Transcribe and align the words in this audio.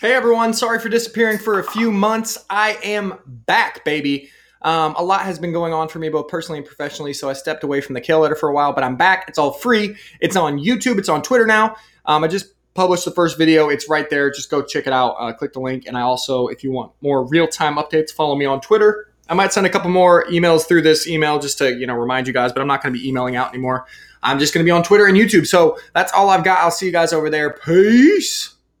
Hey 0.00 0.12
everyone, 0.12 0.54
sorry 0.54 0.78
for 0.78 0.88
disappearing 0.88 1.38
for 1.38 1.58
a 1.58 1.64
few 1.64 1.90
months. 1.90 2.38
I 2.48 2.78
am 2.84 3.18
back, 3.26 3.84
baby. 3.84 4.30
Um, 4.62 4.94
a 4.96 5.02
lot 5.02 5.22
has 5.22 5.40
been 5.40 5.52
going 5.52 5.72
on 5.72 5.88
for 5.88 5.98
me, 5.98 6.08
both 6.08 6.28
personally 6.28 6.58
and 6.58 6.66
professionally, 6.66 7.12
so 7.12 7.28
I 7.28 7.32
stepped 7.32 7.64
away 7.64 7.80
from 7.80 7.94
the 7.94 8.00
Kale 8.00 8.20
Letter 8.20 8.36
for 8.36 8.48
a 8.48 8.54
while, 8.54 8.72
but 8.72 8.84
I'm 8.84 8.94
back. 8.94 9.24
It's 9.26 9.38
all 9.38 9.50
free. 9.50 9.96
It's 10.20 10.36
on 10.36 10.60
YouTube, 10.60 10.98
it's 10.98 11.08
on 11.08 11.20
Twitter 11.20 11.46
now. 11.46 11.74
Um, 12.06 12.22
I 12.22 12.28
just 12.28 12.54
published 12.74 13.06
the 13.06 13.10
first 13.10 13.36
video. 13.36 13.70
It's 13.70 13.88
right 13.88 14.08
there. 14.08 14.30
Just 14.30 14.52
go 14.52 14.62
check 14.62 14.86
it 14.86 14.92
out. 14.92 15.16
Uh, 15.18 15.32
click 15.32 15.52
the 15.52 15.58
link. 15.58 15.88
And 15.88 15.98
I 15.98 16.02
also, 16.02 16.46
if 16.46 16.62
you 16.62 16.70
want 16.70 16.92
more 17.00 17.24
real 17.24 17.48
time 17.48 17.74
updates, 17.74 18.12
follow 18.12 18.36
me 18.36 18.44
on 18.44 18.60
Twitter. 18.60 19.12
I 19.28 19.34
might 19.34 19.52
send 19.52 19.66
a 19.66 19.70
couple 19.70 19.90
more 19.90 20.26
emails 20.26 20.68
through 20.68 20.82
this 20.82 21.08
email 21.08 21.40
just 21.40 21.58
to, 21.58 21.74
you 21.74 21.88
know, 21.88 21.94
remind 21.94 22.28
you 22.28 22.32
guys, 22.32 22.52
but 22.52 22.60
I'm 22.60 22.68
not 22.68 22.84
going 22.84 22.94
to 22.94 23.00
be 23.00 23.08
emailing 23.08 23.34
out 23.34 23.48
anymore. 23.48 23.86
I'm 24.22 24.38
just 24.38 24.54
going 24.54 24.64
to 24.64 24.68
be 24.68 24.70
on 24.70 24.84
Twitter 24.84 25.06
and 25.06 25.16
YouTube. 25.16 25.48
So 25.48 25.76
that's 25.92 26.12
all 26.12 26.30
I've 26.30 26.44
got. 26.44 26.60
I'll 26.60 26.70
see 26.70 26.86
you 26.86 26.92
guys 26.92 27.12
over 27.12 27.28
there. 27.30 27.58
Peace. 27.64 28.54